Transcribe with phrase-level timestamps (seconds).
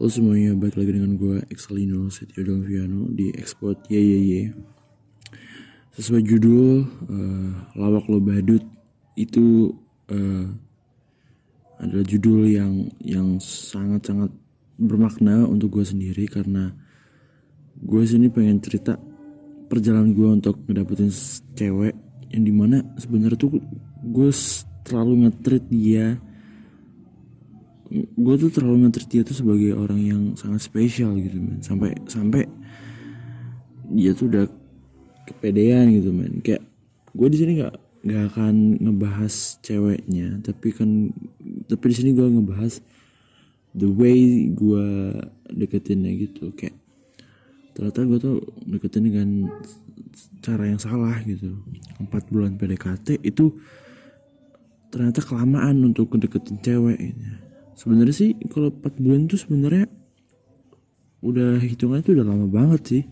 [0.00, 4.42] Halo semuanya, balik lagi dengan gue Excelino Setio Donviano di Export Ye Ye Ye.
[5.92, 8.64] Sesuai judul uh, Lawak Lo Badut
[9.20, 9.68] itu
[10.08, 10.48] uh,
[11.84, 14.32] adalah judul yang yang sangat-sangat
[14.80, 16.72] bermakna untuk gue sendiri karena
[17.76, 18.96] gue sini pengen cerita
[19.68, 21.12] perjalanan gue untuk ngedapetin
[21.52, 21.92] cewek
[22.32, 23.52] yang di mana sebenarnya tuh
[24.00, 24.30] gue
[24.80, 26.16] terlalu ngetrit dia
[27.90, 31.58] gue tuh terlalu ngetrit dia tuh sebagai orang yang sangat spesial gitu men.
[31.58, 32.46] Sampai sampai
[33.90, 34.46] dia tuh udah
[35.26, 36.38] kepedean gitu men.
[36.38, 36.62] Kayak
[37.10, 41.12] gue di sini nggak nggak akan ngebahas ceweknya tapi kan
[41.68, 42.80] tapi di sini gue ngebahas
[43.74, 44.86] the way gue
[45.50, 46.54] deketinnya gitu.
[46.54, 46.78] Kayak
[47.74, 48.38] ternyata gue tuh
[48.70, 49.28] deketin dengan
[50.46, 51.58] cara yang salah gitu.
[51.98, 53.58] Empat bulan PDKT itu
[54.94, 59.86] ternyata kelamaan untuk deketin cewek ini sebenarnya sih kalau 4 bulan itu sebenarnya
[61.20, 63.04] udah hitungannya itu udah lama banget sih.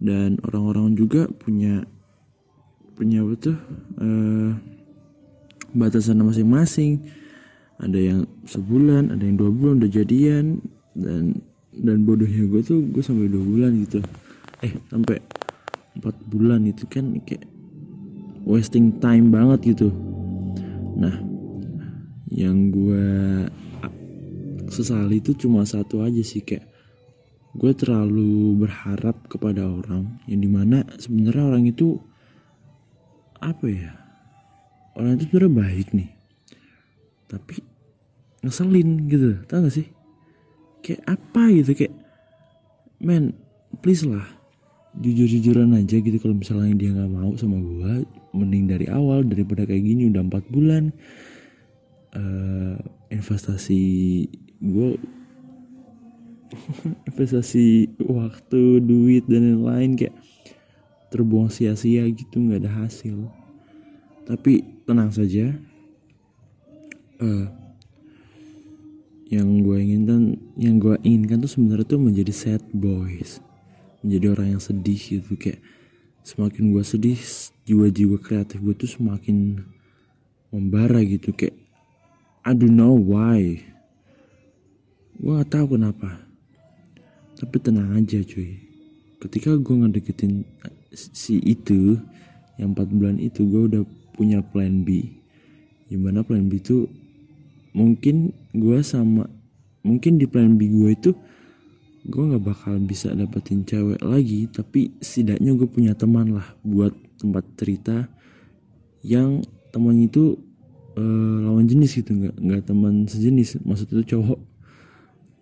[0.00, 1.84] Dan orang-orang juga punya
[2.94, 3.56] punya apa tuh
[4.00, 4.50] uh,
[5.72, 7.04] batasan masing-masing.
[7.80, 10.60] Ada yang sebulan ada yang dua bulan udah jadian.
[10.94, 11.42] Dan
[11.74, 13.98] dan bodohnya gue tuh gue sampai dua bulan gitu.
[14.62, 15.18] Eh sampai
[15.94, 17.46] empat bulan itu kan kayak
[18.46, 19.88] wasting time banget gitu.
[20.98, 21.34] Nah
[22.34, 23.06] yang gue
[24.74, 26.66] sesali itu cuma satu aja sih kayak
[27.54, 32.02] gue terlalu berharap kepada orang yang di mana sebenarnya orang itu
[33.38, 33.94] apa ya
[34.98, 36.10] orang itu sebenarnya baik nih
[37.30, 37.62] tapi
[38.44, 39.88] ngeselin gitu tau gak sih?
[40.84, 41.94] Kayak apa gitu kayak
[43.00, 43.32] men
[43.80, 44.26] please lah
[45.00, 49.82] jujur-jujuran aja gitu kalau misalnya dia nggak mau sama gue mending dari awal daripada kayak
[49.82, 50.94] gini udah empat bulan
[52.14, 52.78] uh,
[53.10, 53.82] investasi
[54.64, 54.96] gue
[57.12, 60.16] investasi waktu duit dan lain-lain kayak
[61.12, 63.28] terbuang sia-sia gitu nggak ada hasil.
[64.24, 65.52] Tapi tenang saja
[67.20, 67.46] uh,
[69.28, 73.40] yang gue inginkan yang gue inginkan tuh sebenarnya tuh menjadi sad boys
[74.04, 75.64] menjadi orang yang sedih gitu kayak
[76.20, 77.18] semakin gue sedih
[77.64, 79.64] jiwa-jiwa kreatif gue tuh semakin
[80.52, 81.56] membara gitu kayak
[82.44, 83.64] I don't know why
[85.24, 86.20] gue gak tahu kenapa.
[87.40, 88.60] Tapi tenang aja cuy.
[89.24, 90.44] Ketika gue ngedeketin
[90.92, 91.96] si itu
[92.60, 95.16] yang 4 bulan itu gue udah punya plan B.
[95.88, 96.84] Gimana plan B itu
[97.72, 99.24] mungkin gue sama
[99.80, 101.10] mungkin di plan B gue itu
[102.04, 104.44] gue nggak bakal bisa dapetin cewek lagi.
[104.52, 108.12] Tapi setidaknya gue punya teman lah buat tempat cerita
[109.00, 109.40] yang
[109.72, 110.36] temannya itu
[111.00, 112.12] uh, lawan jenis gitu.
[112.12, 113.64] Nggak nggak teman sejenis.
[113.64, 114.52] Maksud itu cowok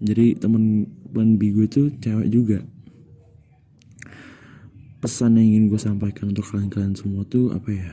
[0.00, 2.58] jadi teman plan B gue itu cewek juga.
[5.00, 7.92] Pesan yang ingin gue sampaikan untuk kalian-kalian semua tuh apa ya?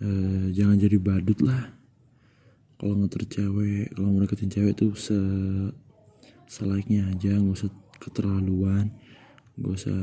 [0.00, 1.68] Uh, jangan jadi badut lah.
[2.80, 5.16] Kalau ngeter cewek kalau mau deketin cewek tuh se
[6.48, 8.88] selaiknya aja nggak usah keterlaluan.
[9.60, 10.00] Nggak usah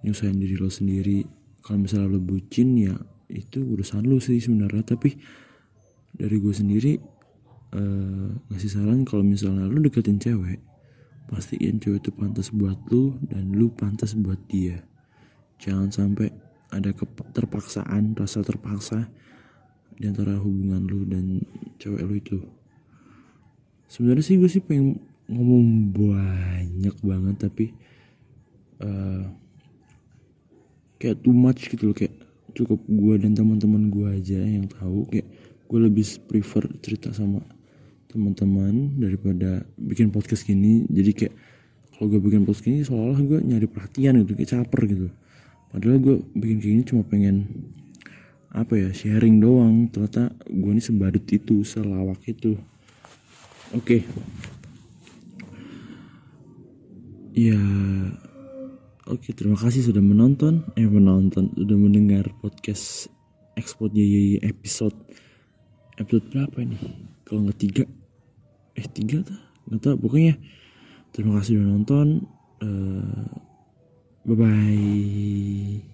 [0.00, 1.28] nyusahin diri lo sendiri.
[1.60, 2.96] Kalau misalnya lo bucin ya
[3.28, 4.96] itu urusan lu sih sebenarnya.
[4.96, 5.12] Tapi
[6.16, 7.11] dari gue sendiri
[7.72, 10.60] uh, ngasih saran kalau misalnya lu deketin cewek
[11.32, 14.84] pastiin cewek itu pantas buat lu dan lu pantas buat dia.
[15.56, 16.28] Jangan sampai
[16.68, 16.92] ada
[17.32, 19.08] terpaksaan rasa terpaksa
[19.96, 21.40] di antara hubungan lu dan
[21.80, 22.38] cewek lu itu.
[23.88, 25.00] Sebenarnya sih gue sih pengen
[25.32, 27.72] ngomong banyak banget tapi
[28.84, 29.24] uh,
[31.00, 32.12] kayak too much gitu loh kayak
[32.52, 35.28] cukup gue dan teman-teman gue aja yang tahu kayak
[35.72, 37.40] gue lebih prefer cerita sama
[38.12, 40.84] teman-teman daripada bikin podcast gini.
[40.92, 41.34] Jadi kayak
[41.96, 45.08] kalau gue bikin podcast gini seolah-olah gue nyari perhatian gitu kayak caper gitu.
[45.72, 47.36] Padahal gue bikin kayak gini cuma pengen
[48.52, 49.88] apa ya sharing doang.
[49.88, 52.60] Ternyata gue ini sebadut itu selawak itu.
[53.72, 53.80] Oke.
[53.80, 54.00] Okay.
[57.32, 57.56] ya
[59.10, 63.10] Oke, terima kasih sudah menonton, eh menonton, sudah mendengar podcast
[63.58, 64.94] Export YY episode
[65.98, 66.78] episode berapa ini?
[67.26, 67.84] Kalau nggak tiga,
[68.78, 69.96] eh tiga tuh, nggak tahu.
[70.08, 70.34] Pokoknya
[71.12, 72.06] terima kasih sudah nonton.
[72.62, 73.26] Uh,
[74.26, 75.91] bye bye.